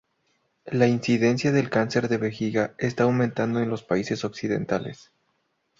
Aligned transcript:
La 0.65 0.87
incidencia 0.87 1.51
del 1.51 1.69
cáncer 1.69 2.07
de 2.09 2.17
vejiga 2.17 2.73
está 2.79 3.03
aumentando 3.03 3.59
en 3.59 3.69
los 3.69 3.83
países 3.83 4.25
occidentales. 4.25 5.11